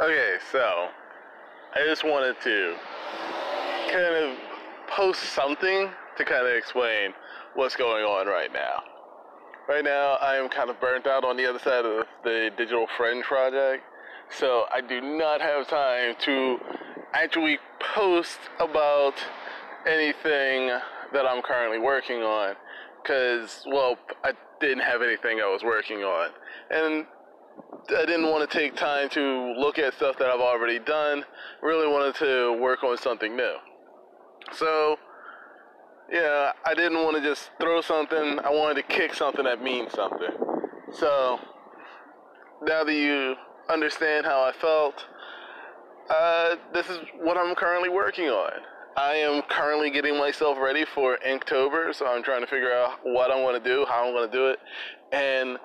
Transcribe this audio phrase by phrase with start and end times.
[0.00, 0.90] Okay, so
[1.74, 2.76] I just wanted to
[3.90, 4.38] kind of
[4.86, 7.12] post something to kind of explain
[7.54, 8.84] what's going on right now.
[9.68, 12.86] Right now, I am kind of burnt out on the other side of the Digital
[12.96, 13.82] Friend project,
[14.30, 16.58] so I do not have time to
[17.12, 17.58] actually
[17.96, 19.14] post about
[19.84, 20.78] anything
[21.12, 22.54] that I'm currently working on
[23.02, 24.30] because, well, I
[24.60, 26.30] didn't have anything I was working on.
[26.70, 27.06] And
[27.96, 31.24] I didn't want to take time to look at stuff that I've already done.
[31.62, 33.56] Really wanted to work on something new.
[34.52, 34.96] So,
[36.12, 38.38] yeah, I didn't want to just throw something.
[38.40, 40.30] I wanted to kick something that means something.
[40.92, 41.38] So,
[42.62, 43.36] now that you
[43.68, 45.06] understand how I felt,
[46.10, 48.52] uh, this is what I'm currently working on.
[48.96, 53.30] I am currently getting myself ready for Inktober, so I'm trying to figure out what
[53.30, 54.58] I'm going to do, how I'm going to do it,
[55.12, 55.58] and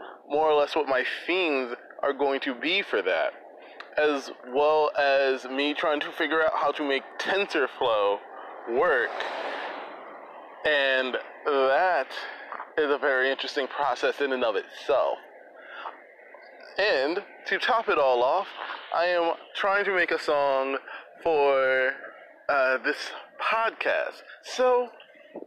[0.71, 3.33] what my themes are going to be for that,
[3.97, 8.17] as well as me trying to figure out how to make TensorFlow
[8.71, 9.09] work.
[10.65, 12.07] And that
[12.77, 15.17] is a very interesting process in and of itself.
[16.77, 18.47] And to top it all off,
[18.95, 20.77] I am trying to make a song
[21.21, 21.91] for
[22.49, 23.11] uh, this
[23.41, 24.23] podcast.
[24.43, 24.89] So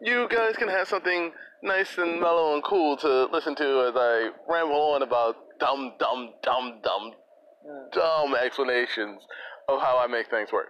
[0.02, 4.30] you guys can have something nice and mellow and cool to listen to as I
[4.48, 7.12] ramble on about dumb, dumb, dumb, dumb,
[7.92, 9.22] dumb explanations
[9.68, 10.68] of how I make things work.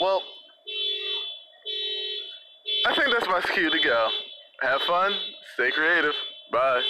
[0.00, 0.22] Well,
[2.86, 4.08] I think that's my cue to go.
[4.62, 5.14] Have fun,
[5.54, 6.14] stay creative.
[6.52, 6.82] Bye.